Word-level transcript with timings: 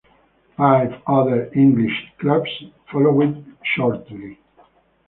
Five 0.57 0.99
other 1.05 1.51
English 1.53 2.11
clubs 2.17 2.49
followed 2.91 3.45
shortly. 3.61 4.39